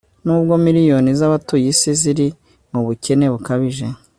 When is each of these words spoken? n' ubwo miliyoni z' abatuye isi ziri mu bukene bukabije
n' 0.25 0.33
ubwo 0.37 0.53
miliyoni 0.65 1.09
z' 1.19 1.25
abatuye 1.27 1.65
isi 1.73 1.91
ziri 2.01 2.27
mu 2.71 2.79
bukene 2.85 3.25
bukabije 3.33 3.87